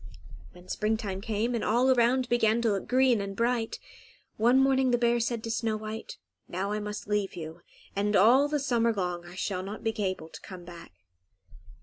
[0.53, 3.77] When springtime came, and all around began to look green and bright,
[4.35, 7.61] one morning the bear said to Snow White, "Now I must leave you,
[7.95, 10.91] and all the summer long I shall not be able to come back."